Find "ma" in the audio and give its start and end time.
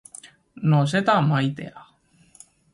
1.27-1.37